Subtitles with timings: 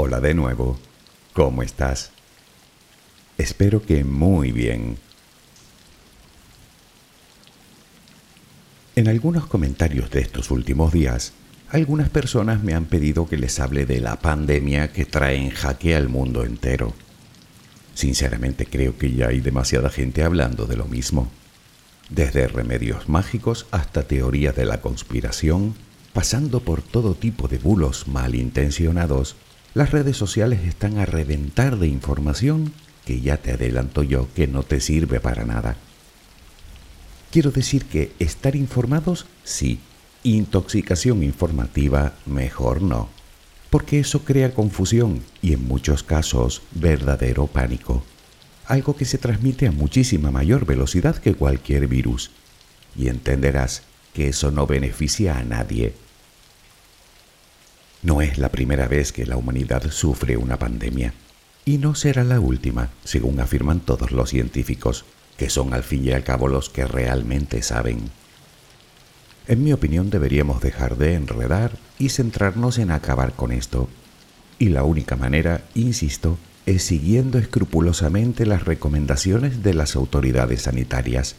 [0.00, 0.78] Hola de nuevo.
[1.32, 2.12] ¿Cómo estás?
[3.36, 4.96] Espero que muy bien.
[8.94, 11.32] En algunos comentarios de estos últimos días,
[11.70, 15.96] algunas personas me han pedido que les hable de la pandemia que trae en jaque
[15.96, 16.94] al mundo entero.
[17.94, 21.28] Sinceramente creo que ya hay demasiada gente hablando de lo mismo.
[22.08, 25.74] Desde remedios mágicos hasta teorías de la conspiración,
[26.12, 29.34] pasando por todo tipo de bulos malintencionados,
[29.74, 32.72] las redes sociales están a reventar de información
[33.04, 35.76] que ya te adelanto yo que no te sirve para nada.
[37.30, 39.80] Quiero decir que estar informados sí,
[40.24, 43.08] Intoxicación informativa, mejor no,
[43.70, 48.02] porque eso crea confusión y en muchos casos verdadero pánico,
[48.66, 52.32] algo que se transmite a muchísima mayor velocidad que cualquier virus,
[52.96, 53.82] y entenderás
[54.12, 55.94] que eso no beneficia a nadie.
[58.08, 61.12] No es la primera vez que la humanidad sufre una pandemia,
[61.66, 65.04] y no será la última, según afirman todos los científicos,
[65.36, 68.08] que son al fin y al cabo los que realmente saben.
[69.46, 73.90] En mi opinión deberíamos dejar de enredar y centrarnos en acabar con esto.
[74.58, 81.36] Y la única manera, insisto, es siguiendo escrupulosamente las recomendaciones de las autoridades sanitarias.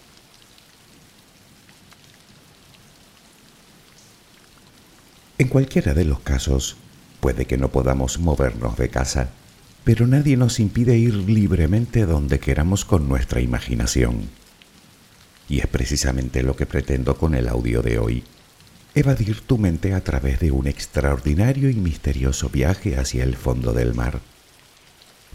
[5.39, 6.75] En cualquiera de los casos,
[7.21, 9.29] puede que no podamos movernos de casa,
[9.85, 14.23] pero nadie nos impide ir libremente donde queramos con nuestra imaginación.
[15.47, 18.25] Y es precisamente lo que pretendo con el audio de hoy.
[18.95, 23.93] Evadir tu mente a través de un extraordinario y misterioso viaje hacia el fondo del
[23.93, 24.19] mar.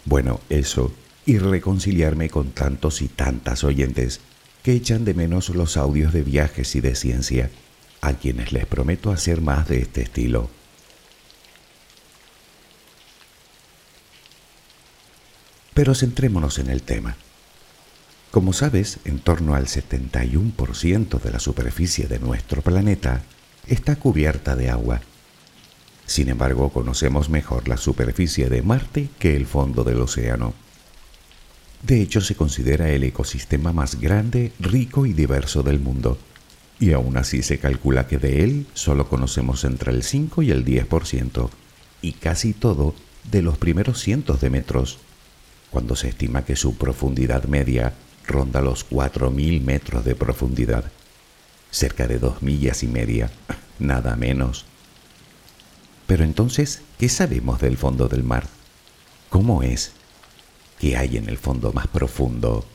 [0.05, 0.93] Bueno, eso,
[1.25, 4.21] y reconciliarme con tantos y tantas oyentes
[4.63, 7.51] que echan de menos los audios de viajes y de ciencia,
[8.07, 10.51] a quienes les prometo hacer más de este estilo.
[15.73, 17.17] Pero centrémonos en el tema.
[18.31, 23.23] Como sabes, en torno al 71% de la superficie de nuestro planeta
[23.67, 25.01] está cubierta de agua.
[26.07, 30.53] Sin embargo, conocemos mejor la superficie de Marte que el fondo del océano.
[31.83, 36.19] De hecho, se considera el ecosistema más grande, rico y diverso del mundo,
[36.79, 40.65] y aún así se calcula que de él solo conocemos entre el 5 y el
[40.65, 41.51] 10%,
[42.03, 42.95] y casi todo
[43.31, 44.99] de los primeros cientos de metros,
[45.71, 47.95] cuando se estima que su profundidad media
[48.27, 50.91] ronda los 4.000 metros de profundidad,
[51.71, 53.31] cerca de dos millas y media,
[53.79, 54.65] nada menos.
[56.07, 58.47] Pero entonces, ¿qué sabemos del fondo del mar?
[59.31, 59.93] ¿Cómo es?
[60.79, 62.67] ¿Qué hay en el fondo más profundo?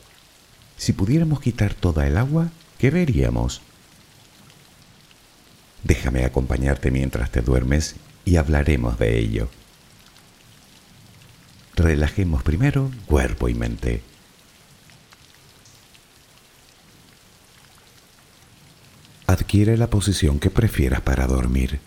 [0.76, 3.62] Si pudiéramos quitar toda el agua, ¿qué veríamos?
[5.82, 9.48] Déjame acompañarte mientras te duermes y hablaremos de ello.
[11.74, 14.02] Relajemos primero cuerpo y mente.
[19.26, 21.80] Adquiere la posición que prefieras para dormir.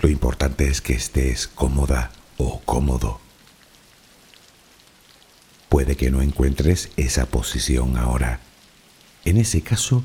[0.00, 3.18] Lo importante es que estés cómoda o cómodo.
[5.68, 8.40] Puede que no encuentres esa posición ahora.
[9.24, 10.04] En ese caso,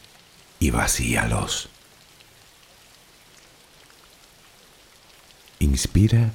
[0.61, 1.69] y vacíalos.
[5.57, 6.31] Inspira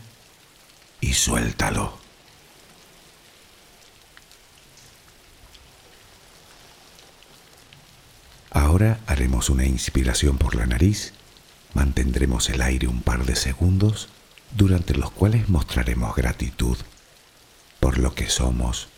[1.00, 1.96] y suéltalo.
[8.50, 11.12] Ahora haremos una inspiración por la nariz,
[11.74, 14.08] mantendremos el aire un par de segundos,
[14.56, 16.76] durante los cuales mostraremos gratitud
[17.78, 18.88] por lo que somos,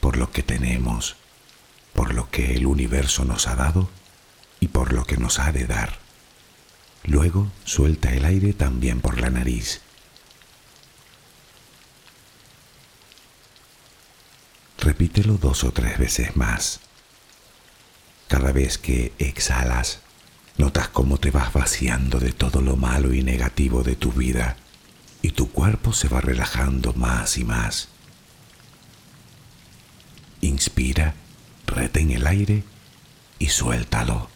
[0.00, 1.14] por lo que tenemos,
[1.92, 3.88] por lo que el universo nos ha dado
[4.68, 5.98] por lo que nos ha de dar.
[7.04, 9.80] Luego suelta el aire también por la nariz.
[14.78, 16.80] Repítelo dos o tres veces más.
[18.28, 20.00] Cada vez que exhalas,
[20.58, 24.56] notas cómo te vas vaciando de todo lo malo y negativo de tu vida
[25.22, 27.88] y tu cuerpo se va relajando más y más.
[30.40, 31.14] Inspira,
[31.66, 32.62] retén el aire
[33.38, 34.35] y suéltalo.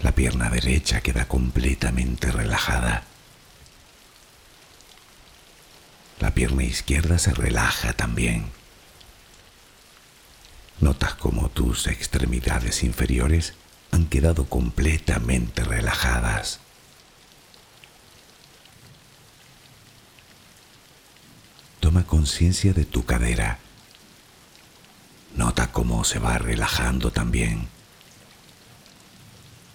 [0.00, 3.02] La pierna derecha queda completamente relajada.
[6.20, 8.50] La pierna izquierda se relaja también.
[10.80, 13.54] Notas como tus extremidades inferiores
[13.90, 16.60] han quedado completamente relajadas.
[21.80, 23.58] Toma conciencia de tu cadera.
[25.34, 27.68] Nota cómo se va relajando también.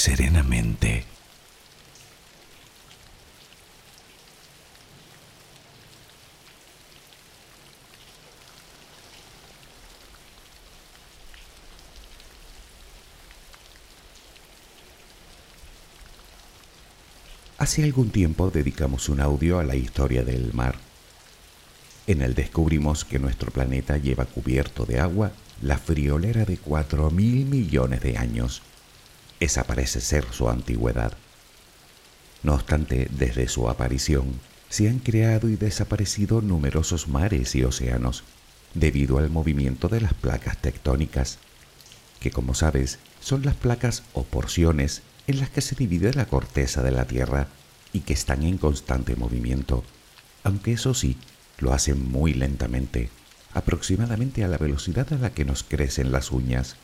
[0.00, 1.04] serenamente.
[17.58, 20.76] Hace algún tiempo dedicamos un audio a la historia del mar.
[22.06, 27.44] En él descubrimos que nuestro planeta lleva cubierto de agua la friolera de 4 mil
[27.44, 28.62] millones de años.
[29.40, 31.14] Esa parece ser su antigüedad.
[32.42, 38.22] No obstante, desde su aparición, se han creado y desaparecido numerosos mares y océanos
[38.74, 41.38] debido al movimiento de las placas tectónicas,
[42.20, 46.82] que como sabes son las placas o porciones en las que se divide la corteza
[46.82, 47.48] de la Tierra
[47.92, 49.84] y que están en constante movimiento,
[50.44, 51.16] aunque eso sí,
[51.58, 53.10] lo hacen muy lentamente,
[53.52, 56.76] aproximadamente a la velocidad a la que nos crecen las uñas.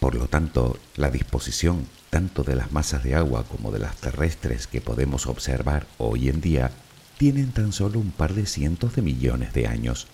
[0.00, 4.66] Por lo tanto, la disposición tanto de las masas de agua como de las terrestres
[4.66, 6.70] que podemos observar hoy en día
[7.18, 10.06] tienen tan solo un par de cientos de millones de años.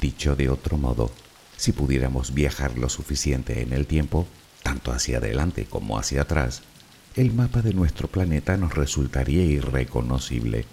[0.00, 1.10] Dicho de otro modo,
[1.56, 4.26] si pudiéramos viajar lo suficiente en el tiempo,
[4.62, 6.62] tanto hacia adelante como hacia atrás,
[7.16, 10.66] el mapa de nuestro planeta nos resultaría irreconocible.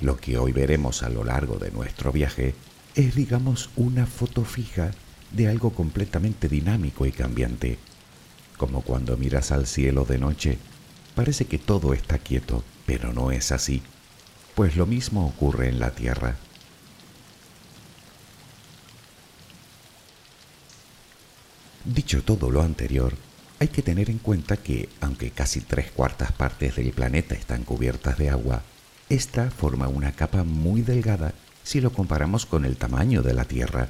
[0.00, 2.54] Lo que hoy veremos a lo largo de nuestro viaje
[2.94, 4.92] es, digamos, una foto fija
[5.32, 7.78] de algo completamente dinámico y cambiante.
[8.56, 10.58] Como cuando miras al cielo de noche,
[11.14, 13.82] parece que todo está quieto, pero no es así,
[14.54, 16.36] pues lo mismo ocurre en la Tierra.
[21.84, 23.14] Dicho todo lo anterior,
[23.60, 28.18] hay que tener en cuenta que, aunque casi tres cuartas partes del planeta están cubiertas
[28.18, 28.62] de agua,
[29.08, 31.32] esta forma una capa muy delgada
[31.62, 33.88] si lo comparamos con el tamaño de la Tierra.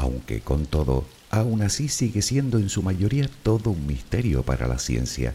[0.00, 4.78] Aunque con todo, aún así sigue siendo en su mayoría todo un misterio para la
[4.78, 5.34] ciencia.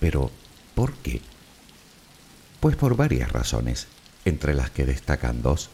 [0.00, 0.30] Pero,
[0.74, 1.20] ¿por qué?
[2.58, 3.86] Pues por varias razones,
[4.24, 5.68] entre las que destacan dos.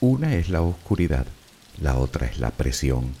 [0.00, 1.26] Una es la oscuridad,
[1.80, 3.16] la otra es la presión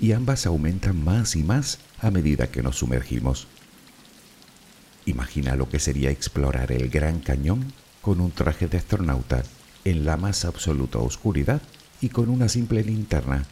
[0.00, 3.46] y ambas aumentan más y más a medida que nos sumergimos.
[5.06, 9.44] Imagina lo que sería explorar el Gran Cañón con un traje de astronauta
[9.84, 11.62] en la más absoluta oscuridad
[12.00, 13.46] y con una simple linterna.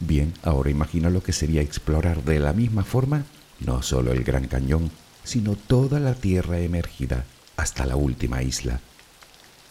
[0.00, 3.24] Bien, ahora imagina lo que sería explorar de la misma forma
[3.60, 4.90] no solo el Gran Cañón,
[5.22, 7.24] sino toda la tierra emergida
[7.56, 8.80] hasta la última isla.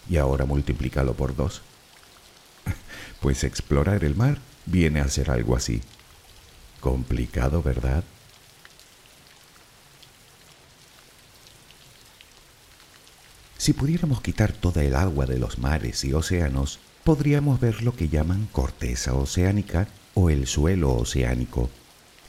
[0.09, 1.61] Y ahora multiplícalo por dos.
[3.21, 5.81] Pues explorar el mar viene a ser algo así.
[6.81, 8.03] Complicado, ¿verdad?
[13.57, 18.09] Si pudiéramos quitar toda el agua de los mares y océanos, podríamos ver lo que
[18.09, 21.69] llaman corteza oceánica o el suelo oceánico,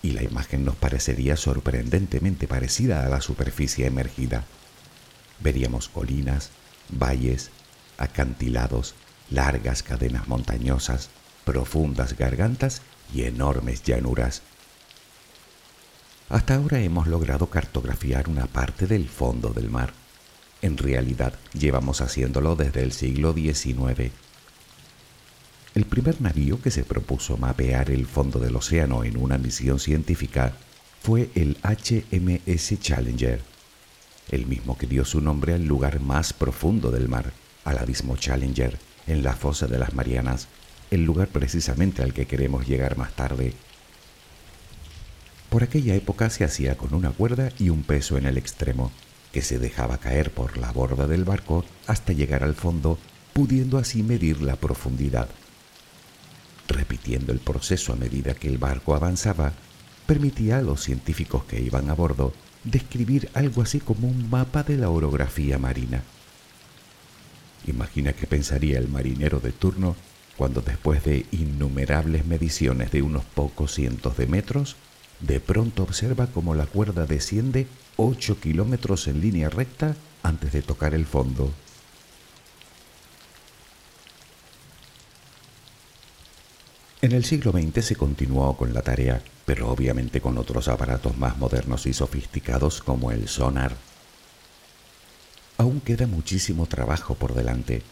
[0.03, 4.45] y la imagen nos parecería sorprendentemente parecida a la superficie emergida.
[5.41, 6.51] Veríamos colinas,
[6.91, 7.51] valles,
[7.97, 8.95] acantilados,
[9.31, 11.09] largas cadenas montañosas,
[11.45, 14.43] profundas gargantas y enormes llanuras.
[16.29, 19.93] Hasta ahora hemos logrado cartografiar una parte del fondo del mar.
[20.63, 24.11] En realidad llevamos haciéndolo desde el siglo XIX.
[25.75, 30.53] El primer navío que se propuso mapear el fondo del océano en una misión científica
[31.03, 33.41] fue el HMS Challenger,
[34.31, 37.33] el mismo que dio su nombre al lugar más profundo del mar,
[37.65, 38.79] al abismo Challenger,
[39.09, 40.47] en la fosa de las Marianas,
[40.93, 43.53] el lugar precisamente al que queremos llegar más tarde.
[45.51, 48.93] Por aquella época se hacía con una cuerda y un peso en el extremo,
[49.33, 52.97] que se dejaba caer por la borda del barco hasta llegar al fondo,
[53.33, 55.29] pudiendo así medir la profundidad.
[56.69, 59.53] Repitiendo el proceso a medida que el barco avanzaba,
[60.07, 62.33] permitía a los científicos que iban a bordo
[62.65, 66.03] describir algo así como un mapa de la orografía marina.
[67.67, 69.97] Imagina qué pensaría el marinero de turno
[70.37, 74.77] cuando después de innumerables mediciones de unos pocos cientos de metros,
[75.21, 80.95] de pronto observa cómo la cuerda desciende 8 kilómetros en línea recta antes de tocar
[80.95, 81.53] el fondo.
[87.05, 91.37] En el siglo XX se continuó con la tarea, pero obviamente con otros aparatos más
[91.37, 93.77] modernos y sofisticados como el sonar.
[95.59, 97.83] Aún queda muchísimo trabajo por delante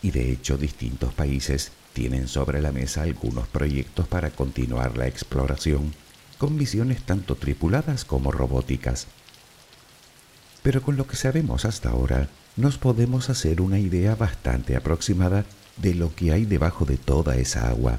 [0.00, 5.92] y de hecho distintos países tienen sobre la mesa algunos proyectos para continuar la exploración
[6.38, 9.06] con misiones tanto tripuladas como robóticas.
[10.62, 15.44] Pero con lo que sabemos hasta ahora, nos podemos hacer una idea bastante aproximada
[15.76, 17.98] de lo que hay debajo de toda esa agua.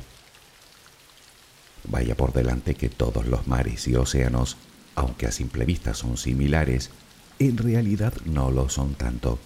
[1.85, 4.57] Vaya por delante que todos los mares y océanos,
[4.95, 6.91] aunque a simple vista son similares,
[7.39, 9.39] en realidad no lo son tanto.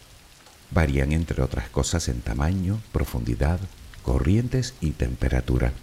[0.71, 3.59] Varían entre otras cosas en tamaño, profundidad,
[4.03, 5.73] corrientes y temperatura,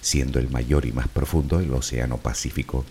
[0.00, 2.84] siendo el mayor y más profundo el Océano Pacífico,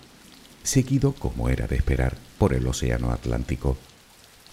[0.64, 3.78] seguido, como era de esperar, por el Océano Atlántico,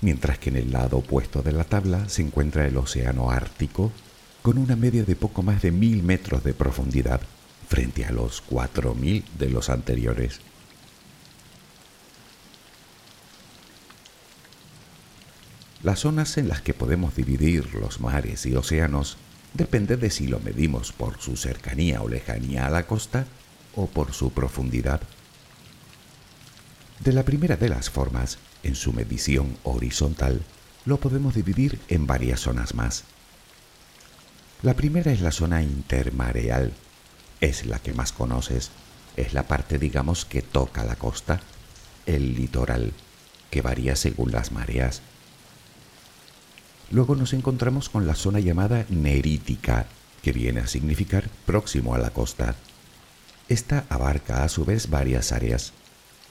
[0.01, 3.93] mientras que en el lado opuesto de la tabla se encuentra el Océano Ártico,
[4.43, 7.21] con una media de poco más de mil metros de profundidad,
[7.69, 10.41] frente a los cuatro mil de los anteriores.
[15.83, 19.19] Las zonas en las que podemos dividir los mares y océanos
[19.55, 23.27] depende de si lo medimos por su cercanía o lejanía a la costa
[23.75, 25.01] o por su profundidad.
[27.01, 30.43] De la primera de las formas, en su medición horizontal,
[30.87, 33.05] lo podemos dividir en varias zonas más.
[34.63, 36.73] La primera es la zona intermareal,
[37.41, 38.71] es la que más conoces,
[39.17, 41.41] es la parte digamos que toca la costa,
[42.07, 42.93] el litoral,
[43.51, 45.03] que varía según las mareas
[46.91, 49.87] Luego nos encontramos con la zona llamada nerítica,
[50.23, 52.55] que viene a significar próximo a la costa.
[53.49, 55.73] Esta abarca a su vez varias áreas.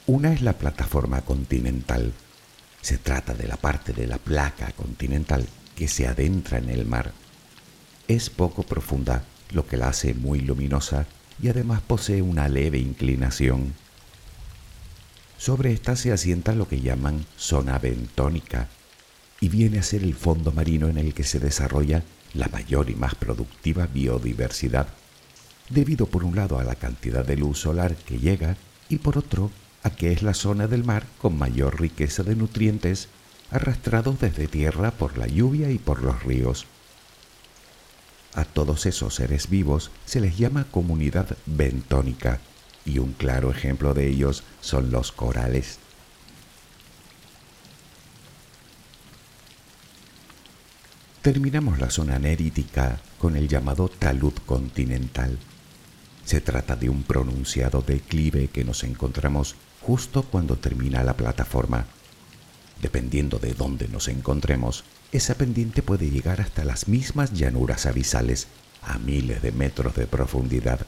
[0.06, 2.12] Una es la plataforma continental.
[2.80, 7.12] Se trata de la parte de la placa continental que se adentra en el mar.
[8.08, 11.06] Es poco profunda, lo que la hace muy luminosa
[11.42, 13.74] y además posee una leve inclinación.
[15.38, 18.68] Sobre esta se asienta lo que llaman zona bentónica,
[19.40, 22.94] y viene a ser el fondo marino en el que se desarrolla la mayor y
[22.94, 24.88] más productiva biodiversidad,
[25.68, 28.56] debido por un lado a la cantidad de luz solar que llega
[28.88, 29.50] y por otro
[29.82, 33.08] a que es la zona del mar con mayor riqueza de nutrientes
[33.50, 36.66] arrastrados desde tierra por la lluvia y por los ríos.
[38.36, 42.38] A todos esos seres vivos se les llama comunidad bentónica
[42.84, 45.78] y un claro ejemplo de ellos son los corales.
[51.22, 55.38] Terminamos la zona nerítica con el llamado talud continental.
[56.26, 61.86] Se trata de un pronunciado declive que nos encontramos justo cuando termina la plataforma.
[62.82, 64.84] Dependiendo de dónde nos encontremos,
[65.16, 68.48] esa pendiente puede llegar hasta las mismas llanuras abisales,
[68.82, 70.86] a miles de metros de profundidad.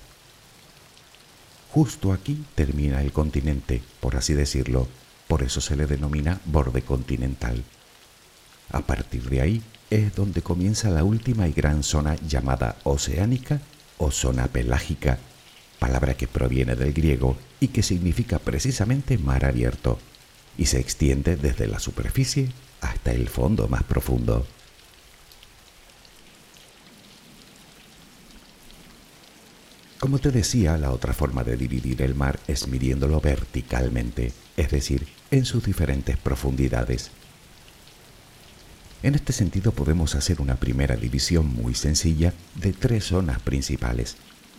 [1.73, 4.89] Justo aquí termina el continente, por así decirlo,
[5.27, 7.65] por eso se le denomina borde continental.
[8.71, 13.61] A partir de ahí es donde comienza la última y gran zona llamada oceánica
[13.97, 15.19] o zona pelágica,
[15.79, 19.99] palabra que proviene del griego y que significa precisamente mar abierto,
[20.57, 24.47] y se extiende desde la superficie hasta el fondo más profundo.
[29.99, 35.09] Como te decía, la otra forma de dividir el mar es midiéndolo verticalmente, es decir,
[35.33, 37.11] en sus diferentes profundidades.
[39.03, 44.17] En este sentido podemos hacer una primera división muy sencilla de tres zonas principales,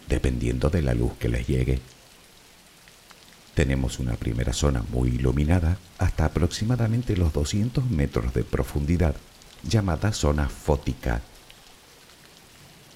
[0.10, 1.80] dependiendo de la luz que les llegue.
[3.60, 9.18] Tenemos una primera zona muy iluminada hasta aproximadamente los 200 metros de profundidad,
[9.68, 11.22] llamada zona fótica.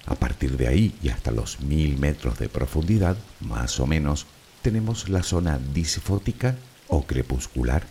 [0.06, 4.24] A partir de ahí y hasta los 1000 metros de profundidad, más o menos,
[4.62, 6.56] tenemos la zona disfótica
[6.88, 7.84] o crepuscular,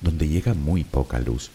[0.00, 1.50] donde llega muy poca luz.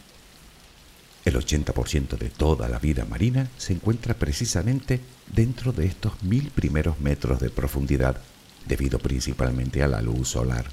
[1.25, 6.99] El 80% de toda la vida marina se encuentra precisamente dentro de estos mil primeros
[6.99, 8.21] metros de profundidad,
[8.67, 10.65] debido principalmente a la luz solar.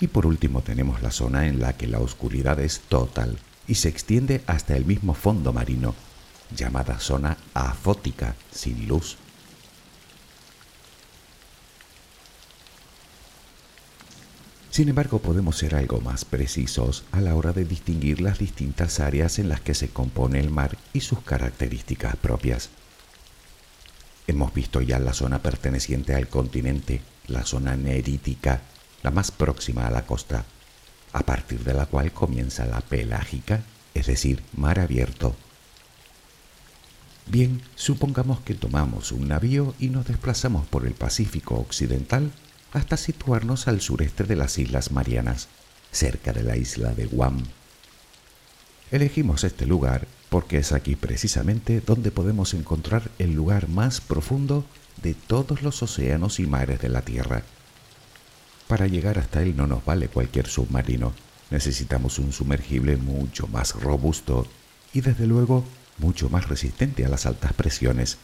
[0.00, 3.88] Y por último tenemos la zona en la que la oscuridad es total y se
[3.88, 5.94] extiende hasta el mismo fondo marino,
[6.54, 9.16] llamada zona afótica, sin luz.
[14.74, 19.38] Sin embargo, podemos ser algo más precisos a la hora de distinguir las distintas áreas
[19.38, 22.70] en las que se compone el mar y sus características propias.
[24.26, 28.62] Hemos visto ya la zona perteneciente al continente, la zona nerítica,
[29.02, 30.44] la más próxima a la costa,
[31.12, 35.36] a partir de la cual comienza la pelágica, es decir, mar abierto.
[37.26, 42.32] Bien, supongamos que tomamos un navío y nos desplazamos por el Pacífico Occidental
[42.72, 45.48] hasta situarnos al sureste de las Islas Marianas,
[45.92, 47.44] cerca de la isla de Guam.
[48.90, 54.64] Elegimos este lugar porque es aquí precisamente donde podemos encontrar el lugar más profundo
[55.00, 57.44] de todos los océanos y mares de la Tierra.
[58.66, 61.12] Para llegar hasta él no nos vale cualquier submarino,
[61.52, 64.48] necesitamos un sumergible mucho más robusto
[64.92, 65.64] y desde luego
[65.98, 68.18] mucho más resistente a las altas presiones.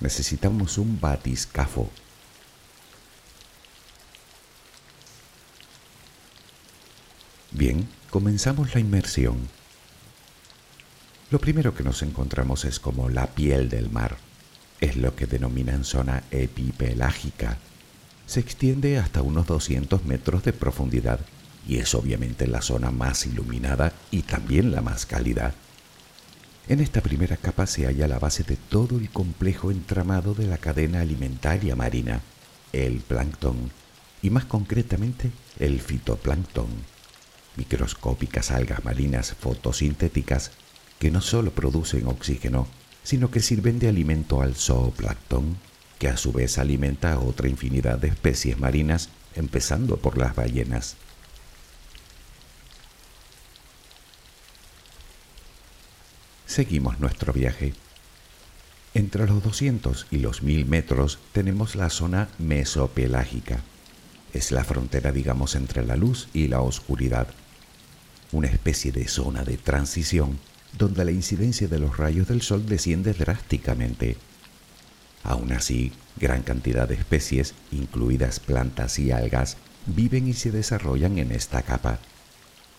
[0.00, 1.90] Necesitamos un batiscafo
[7.50, 9.46] Bien, comenzamos la inmersión.
[11.34, 14.18] Lo primero que nos encontramos es como la piel del mar.
[14.80, 17.58] Es lo que denominan zona epipelágica.
[18.24, 21.18] Se extiende hasta unos 200 metros de profundidad
[21.66, 25.54] y es obviamente la zona más iluminada y también la más cálida.
[26.68, 30.58] En esta primera capa se halla la base de todo el complejo entramado de la
[30.58, 32.20] cadena alimentaria marina,
[32.72, 33.72] el plancton,
[34.22, 36.68] y más concretamente el fitoplancton
[37.56, 40.52] microscópicas algas marinas fotosintéticas
[41.04, 42.66] que no solo producen oxígeno,
[43.02, 45.58] sino que sirven de alimento al zooplancton,
[45.98, 50.96] que a su vez alimenta a otra infinidad de especies marinas, empezando por las ballenas.
[56.46, 57.74] Seguimos nuestro viaje.
[58.94, 63.60] Entre los 200 y los 1000 metros tenemos la zona mesopelágica.
[64.32, 67.26] Es la frontera, digamos, entre la luz y la oscuridad
[68.34, 70.40] una especie de zona de transición
[70.78, 74.16] donde la incidencia de los rayos del sol desciende drásticamente.
[75.22, 79.56] Aún así, gran cantidad de especies, incluidas plantas y algas,
[79.86, 81.98] viven y se desarrollan en esta capa,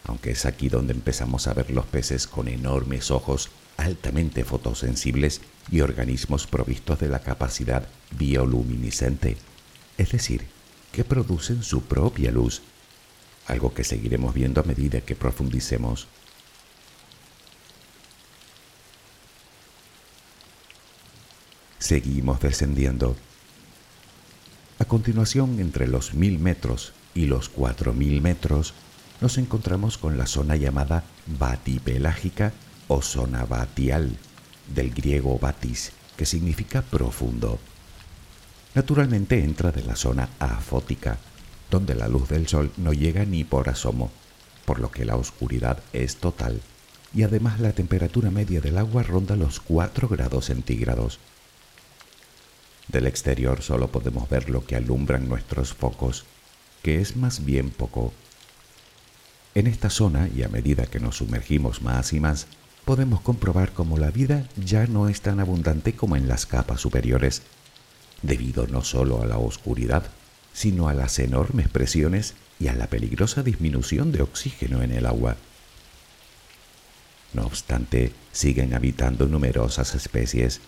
[0.05, 5.81] aunque es aquí donde empezamos a ver los peces con enormes ojos altamente fotosensibles y
[5.81, 9.38] organismos provistos de la capacidad bioluminiscente,
[9.97, 10.45] es decir,
[10.91, 12.62] que producen su propia luz
[13.47, 16.08] algo que seguiremos viendo a medida que profundicemos.
[21.86, 23.15] Seguimos descendiendo.
[24.80, 28.74] A continuación, entre los mil metros y los cuatro mil metros,
[29.21, 32.54] nos encontramos con la zona llamada batipelágica
[32.88, 34.17] o zona batial,
[34.74, 37.60] del griego batis, que significa profundo.
[38.74, 41.19] Naturalmente entra de la zona afótica,
[41.69, 44.10] donde la luz del sol no llega ni por asomo,
[44.65, 46.62] por lo que la oscuridad es total
[47.13, 51.19] y además la temperatura media del agua ronda los 4 grados centígrados.
[52.88, 56.26] Del exterior solo podemos ver lo que alumbran nuestros focos,
[56.84, 58.13] que es más bien poco.
[59.56, 62.48] En esta zona, y a medida que nos sumergimos más y más,
[62.84, 67.41] podemos comprobar cómo la vida ya no es tan abundante como en las capas superiores,
[68.21, 70.04] debido no solo a la oscuridad,
[70.54, 75.36] sino a las enormes presiones y a la peligrosa disminución de oxígeno en el agua.
[77.34, 80.62] No obstante, siguen habitando numerosas especies.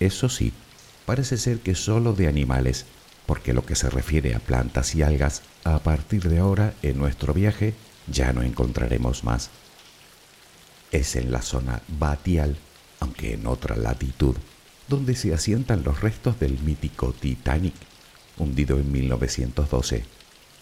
[0.00, 0.52] Eso sí,
[1.06, 2.86] parece ser que solo de animales,
[3.26, 7.32] porque lo que se refiere a plantas y algas, a partir de ahora en nuestro
[7.32, 7.74] viaje
[8.06, 9.50] ya no encontraremos más.
[10.92, 12.56] Es en la zona batial,
[13.00, 14.36] aunque en otra latitud,
[14.88, 17.74] donde se asientan los restos del mítico Titanic,
[18.36, 20.04] hundido en 1912,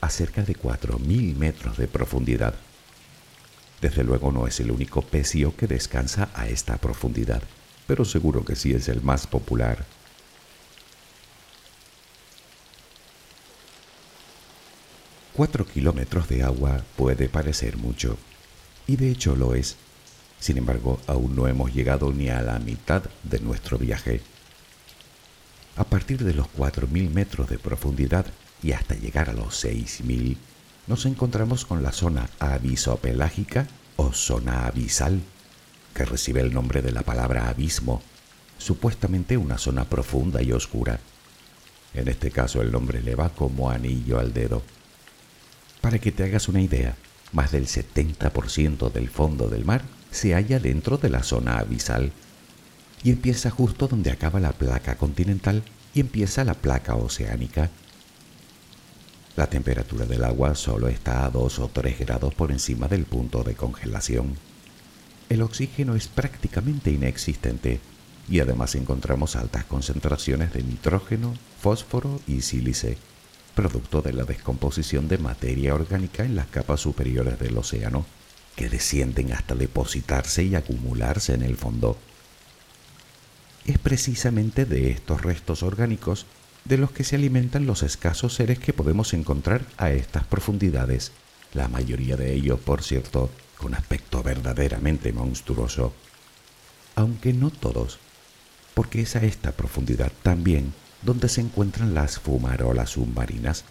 [0.00, 2.54] a cerca de 4.000 metros de profundidad.
[3.80, 7.42] Desde luego no es el único pecio que descansa a esta profundidad,
[7.86, 9.84] pero seguro que sí es el más popular.
[15.34, 18.18] Cuatro kilómetros de agua puede parecer mucho,
[18.86, 19.76] y de hecho lo es.
[20.38, 24.20] Sin embargo, aún no hemos llegado ni a la mitad de nuestro viaje.
[25.76, 28.26] A partir de los 4.000 metros de profundidad
[28.62, 30.36] y hasta llegar a los 6.000,
[30.86, 35.22] nos encontramos con la zona avisopelágica o zona abisal,
[35.94, 38.02] que recibe el nombre de la palabra abismo,
[38.58, 41.00] supuestamente una zona profunda y oscura.
[41.94, 44.62] En este caso el nombre le va como anillo al dedo.
[45.82, 46.96] Para que te hagas una idea,
[47.32, 52.12] más del 70% del fondo del mar se halla dentro de la zona abisal
[53.02, 57.68] y empieza justo donde acaba la placa continental y empieza la placa oceánica.
[59.34, 63.42] La temperatura del agua solo está a 2 o 3 grados por encima del punto
[63.42, 64.36] de congelación.
[65.28, 67.80] El oxígeno es prácticamente inexistente
[68.28, 72.98] y además encontramos altas concentraciones de nitrógeno, fósforo y sílice
[73.54, 78.06] producto de la descomposición de materia orgánica en las capas superiores del océano,
[78.56, 81.96] que descienden hasta depositarse y acumularse en el fondo.
[83.64, 86.26] Es precisamente de estos restos orgánicos
[86.64, 91.12] de los que se alimentan los escasos seres que podemos encontrar a estas profundidades,
[91.54, 95.92] la mayoría de ellos, por cierto, con aspecto verdaderamente monstruoso.
[96.94, 97.98] Aunque no todos,
[98.74, 103.64] porque es a esta profundidad también donde se encuentran las fumarolas submarinas,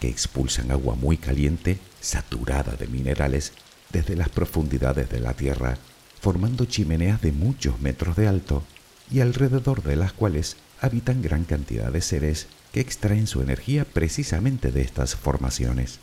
[0.00, 3.52] que expulsan agua muy caliente, saturada de minerales,
[3.90, 5.78] desde las profundidades de la Tierra,
[6.20, 8.62] formando chimeneas de muchos metros de alto
[9.10, 14.72] y alrededor de las cuales habitan gran cantidad de seres que extraen su energía precisamente
[14.72, 16.00] de estas formaciones.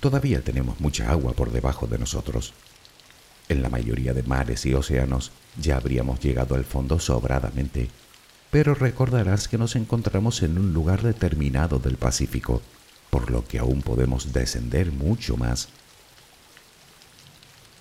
[0.00, 2.54] Todavía tenemos mucha agua por debajo de nosotros,
[3.48, 7.88] en la mayoría de mares y océanos ya habríamos llegado al fondo sobradamente,
[8.50, 12.62] pero recordarás que nos encontramos en un lugar determinado del Pacífico,
[13.10, 15.68] por lo que aún podemos descender mucho más.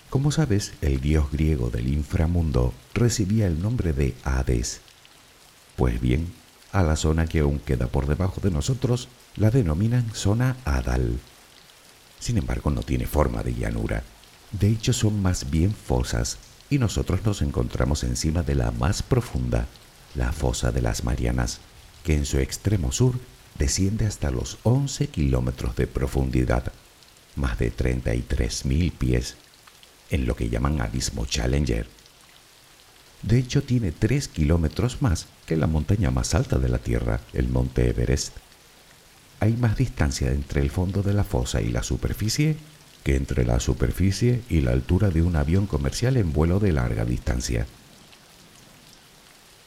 [0.09, 4.81] Como sabes, el dios griego del inframundo recibía el nombre de Hades.
[5.77, 6.33] Pues bien,
[6.73, 11.19] a la zona que aún queda por debajo de nosotros la denominan zona Adal.
[12.19, 14.03] Sin embargo, no tiene forma de llanura
[14.51, 16.37] de hecho, son más bien fosas
[16.69, 19.67] y nosotros nos encontramos encima de la más profunda,
[20.15, 21.59] la fosa de las Marianas,
[22.03, 23.17] que en su extremo sur
[23.57, 26.71] desciende hasta los 11 kilómetros de profundidad,
[27.35, 29.35] más de 33.000 pies,
[30.09, 31.87] en lo que llaman Abismo Challenger.
[33.21, 37.47] De hecho, tiene 3 kilómetros más que la montaña más alta de la Tierra, el
[37.47, 38.35] monte Everest.
[39.39, 42.57] Hay más distancia entre el fondo de la fosa y la superficie
[43.03, 47.05] que entre la superficie y la altura de un avión comercial en vuelo de larga
[47.05, 47.65] distancia.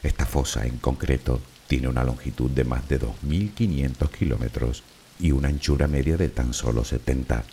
[0.02, 4.82] Esta fosa en concreto tiene una longitud de más de 2.500 kilómetros
[5.18, 7.44] y una anchura media de tan solo 70,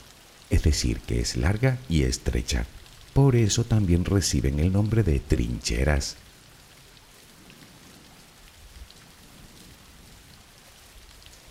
[0.50, 2.66] es decir, que es larga y estrecha.
[3.14, 6.18] Por eso también reciben el nombre de trincheras.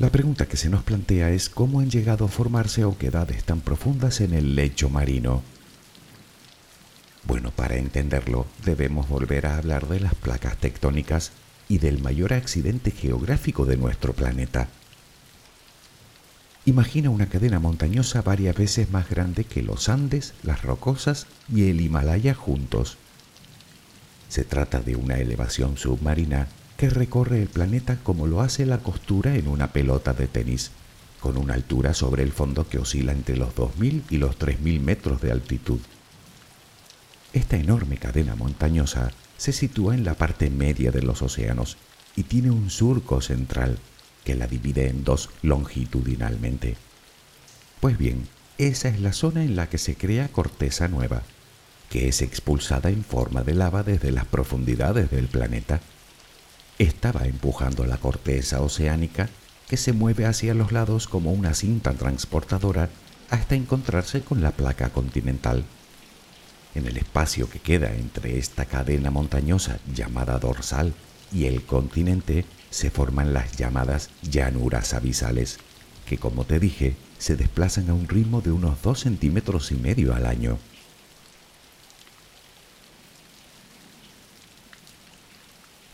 [0.00, 4.22] La pregunta que se nos plantea es cómo han llegado a formarse oquedades tan profundas
[4.22, 5.42] en el lecho marino.
[7.24, 11.32] Bueno, para entenderlo debemos volver a hablar de las placas tectónicas
[11.68, 14.68] y del mayor accidente geográfico de nuestro planeta.
[16.64, 21.82] Imagina una cadena montañosa varias veces más grande que los Andes, las Rocosas y el
[21.82, 22.96] Himalaya juntos.
[24.30, 26.48] Se trata de una elevación submarina
[26.80, 30.70] que recorre el planeta como lo hace la costura en una pelota de tenis,
[31.20, 35.20] con una altura sobre el fondo que oscila entre los 2.000 y los 3.000 metros
[35.20, 35.78] de altitud.
[37.34, 41.76] Esta enorme cadena montañosa se sitúa en la parte media de los océanos
[42.16, 43.76] y tiene un surco central,
[44.24, 46.78] que la divide en dos longitudinalmente.
[47.80, 51.24] Pues bien, esa es la zona en la que se crea corteza nueva,
[51.90, 55.82] que es expulsada en forma de lava desde las profundidades del planeta.
[56.80, 59.28] Estaba empujando la corteza oceánica
[59.68, 62.88] que se mueve hacia los lados como una cinta transportadora
[63.28, 65.64] hasta encontrarse con la placa continental.
[66.74, 70.94] En el espacio que queda entre esta cadena montañosa llamada dorsal
[71.30, 75.58] y el continente se forman las llamadas llanuras abisales,
[76.06, 80.14] que como te dije, se desplazan a un ritmo de unos 2 centímetros y medio
[80.14, 80.56] al año.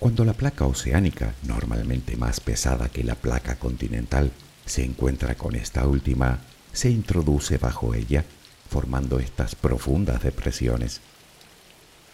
[0.07, 4.31] Cuando la placa oceánica, normalmente más pesada que la placa continental,
[4.65, 6.39] se encuentra con esta última,
[6.73, 8.25] se introduce bajo ella,
[8.71, 11.01] formando estas profundas depresiones.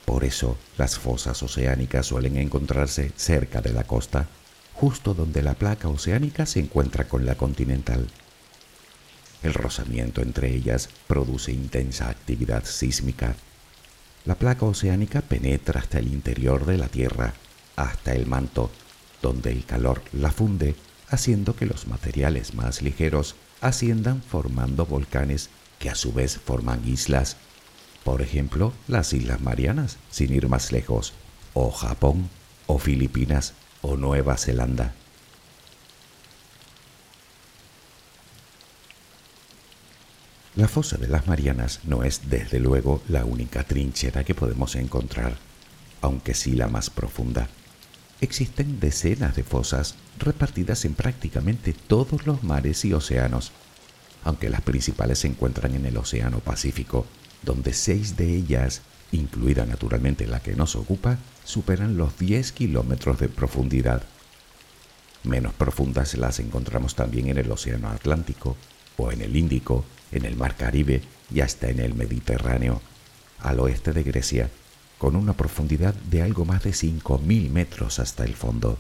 [0.06, 4.26] Por eso las fosas oceánicas suelen encontrarse cerca de la costa,
[4.72, 8.08] justo donde la placa oceánica se encuentra con la continental.
[9.42, 13.36] El rozamiento entre ellas produce intensa actividad sísmica.
[14.24, 17.34] La placa oceánica penetra hasta el interior de la Tierra,
[17.76, 18.70] hasta el manto,
[19.20, 20.74] donde el calor la funde,
[21.08, 27.36] haciendo que los materiales más ligeros asciendan formando volcanes que a su vez forman islas
[28.04, 31.12] por ejemplo, las Islas Marianas, sin ir más lejos,
[31.54, 32.28] o Japón,
[32.66, 34.92] o Filipinas, o Nueva Zelanda.
[40.56, 45.38] La fosa de las Marianas no es desde luego la única trinchera que podemos encontrar,
[46.02, 47.48] aunque sí la más profunda.
[48.22, 53.50] Existen decenas de fosas repartidas en prácticamente todos los mares y océanos,
[54.22, 57.04] aunque las principales se encuentran en el Océano Pacífico,
[57.42, 63.28] donde seis de ellas, incluida naturalmente la que nos ocupa, superan los 10 kilómetros de
[63.28, 64.04] profundidad.
[65.24, 68.56] Menos profundas las encontramos también en el Océano Atlántico,
[68.98, 71.02] o en el Índico, en el Mar Caribe
[71.34, 72.82] y hasta en el Mediterráneo,
[73.40, 74.48] al oeste de Grecia,
[75.02, 78.78] con una profundidad de algo más de 5.000 metros hasta el fondo.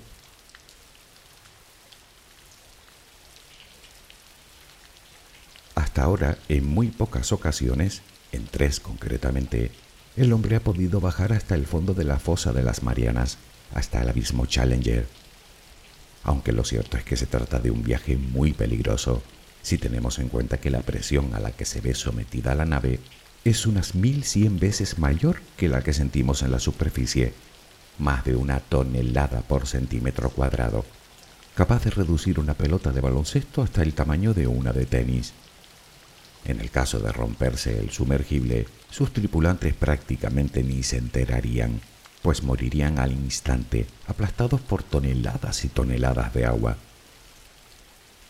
[5.74, 9.72] Hasta ahora, en muy pocas ocasiones, en tres concretamente,
[10.16, 13.38] el hombre ha podido bajar hasta el fondo de la fosa de las Marianas,
[13.74, 15.08] hasta el abismo Challenger.
[16.22, 19.24] Aunque lo cierto es que se trata de un viaje muy peligroso,
[19.62, 23.00] si tenemos en cuenta que la presión a la que se ve sometida la nave
[23.44, 27.34] es unas 1100 veces mayor que la que sentimos en la superficie,
[27.98, 30.84] más de una tonelada por centímetro cuadrado,
[31.54, 35.32] capaz de reducir una pelota de baloncesto hasta el tamaño de una de tenis.
[36.44, 41.80] En el caso de romperse el sumergible, sus tripulantes prácticamente ni se enterarían,
[42.22, 46.76] pues morirían al instante, aplastados por toneladas y toneladas de agua.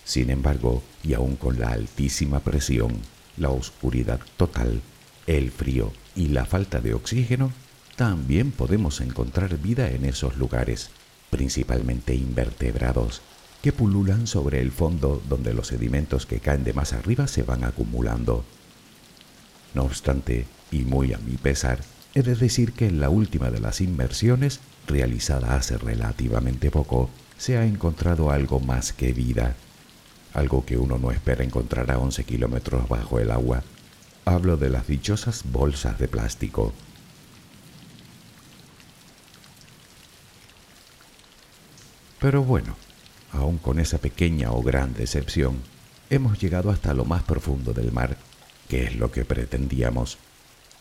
[0.04, 2.98] Sin embargo, y aun con la altísima presión,
[3.36, 4.82] la oscuridad total,
[5.26, 7.52] el frío y la falta de oxígeno,
[7.96, 10.90] también podemos encontrar vida en esos lugares,
[11.30, 13.22] principalmente invertebrados,
[13.62, 17.64] que pululan sobre el fondo donde los sedimentos que caen de más arriba se van
[17.64, 18.44] acumulando.
[19.74, 21.80] No obstante, y muy a mi pesar,
[22.14, 27.08] he de decir que en la última de las inmersiones, realizada hace relativamente poco,
[27.38, 29.54] se ha encontrado algo más que vida,
[30.34, 33.62] algo que uno no espera encontrar a 11 kilómetros bajo el agua.
[34.24, 36.72] Hablo de las dichosas bolsas de plástico.
[42.20, 42.76] Pero bueno,
[43.32, 45.60] aun con esa pequeña o gran decepción,
[46.08, 48.16] hemos llegado hasta lo más profundo del mar,
[48.68, 50.18] que es lo que pretendíamos,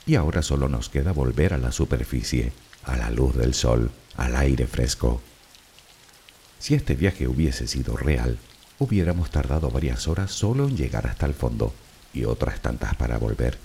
[0.05, 4.35] y ahora solo nos queda volver a la superficie, a la luz del sol, al
[4.35, 5.19] aire fresco.
[6.59, 8.37] Si este viaje hubiese sido real,
[8.77, 11.73] hubiéramos tardado varias horas solo en llegar hasta el fondo
[12.13, 13.57] y otras tantas para volver.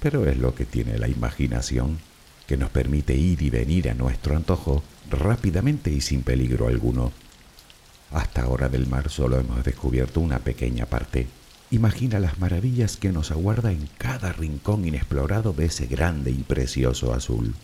[0.00, 1.98] Pero es lo que tiene la imaginación,
[2.46, 7.12] que nos permite ir y venir a nuestro antojo rápidamente y sin peligro alguno.
[8.12, 11.26] Hasta ahora del mar solo hemos descubierto una pequeña parte.
[11.70, 17.14] Imagina las maravillas que nos aguarda en cada rincón inexplorado de ese grande y precioso
[17.14, 17.54] azul.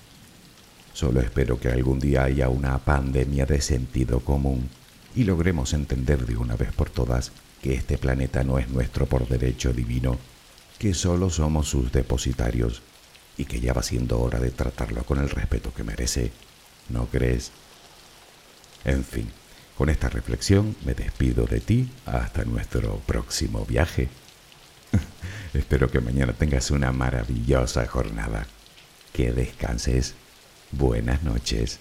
[0.93, 4.69] Solo espero que algún día haya una pandemia de sentido común
[5.15, 7.33] y logremos entender de una vez por todas
[7.63, 10.19] que este planeta no es nuestro por derecho divino,
[10.79, 12.83] que solo somos sus depositarios
[13.37, 16.33] y que ya va siendo hora de tratarlo con el respeto que merece.
[16.89, 17.53] ¿No crees?
[18.85, 19.31] En fin,
[19.77, 24.09] con esta reflexión me despido de ti hasta nuestro próximo viaje.
[25.55, 28.47] Espero que mañana tengas una maravillosa jornada.
[29.13, 30.15] Que descanses.
[30.73, 31.81] Buenas noches.